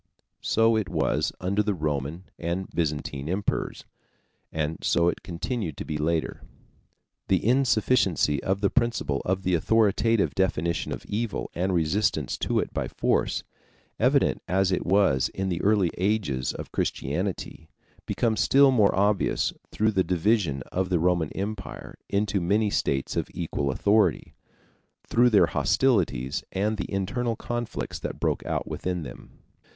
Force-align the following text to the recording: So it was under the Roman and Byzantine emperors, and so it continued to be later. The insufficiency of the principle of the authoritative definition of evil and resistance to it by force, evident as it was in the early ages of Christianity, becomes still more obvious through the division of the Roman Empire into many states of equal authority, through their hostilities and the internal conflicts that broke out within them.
So 0.41 0.75
it 0.75 0.89
was 0.89 1.31
under 1.39 1.61
the 1.61 1.75
Roman 1.75 2.23
and 2.39 2.67
Byzantine 2.69 3.29
emperors, 3.29 3.85
and 4.51 4.79
so 4.83 5.09
it 5.09 5.21
continued 5.21 5.77
to 5.77 5.85
be 5.85 5.99
later. 5.99 6.41
The 7.27 7.45
insufficiency 7.45 8.41
of 8.41 8.61
the 8.61 8.71
principle 8.71 9.21
of 9.25 9.43
the 9.43 9.53
authoritative 9.53 10.33
definition 10.33 10.91
of 10.91 11.05
evil 11.05 11.51
and 11.53 11.71
resistance 11.71 12.35
to 12.39 12.57
it 12.57 12.73
by 12.73 12.87
force, 12.87 13.43
evident 13.99 14.41
as 14.47 14.71
it 14.71 14.87
was 14.87 15.29
in 15.29 15.49
the 15.49 15.61
early 15.61 15.91
ages 15.99 16.51
of 16.51 16.71
Christianity, 16.71 17.69
becomes 18.07 18.39
still 18.39 18.71
more 18.71 18.95
obvious 18.95 19.53
through 19.69 19.91
the 19.91 20.03
division 20.03 20.63
of 20.71 20.89
the 20.89 20.97
Roman 20.97 21.29
Empire 21.33 21.99
into 22.09 22.41
many 22.41 22.71
states 22.71 23.15
of 23.15 23.29
equal 23.35 23.69
authority, 23.69 24.33
through 25.07 25.29
their 25.29 25.45
hostilities 25.45 26.43
and 26.51 26.77
the 26.77 26.91
internal 26.91 27.35
conflicts 27.35 27.99
that 27.99 28.19
broke 28.19 28.43
out 28.47 28.67
within 28.67 29.03
them. 29.03 29.37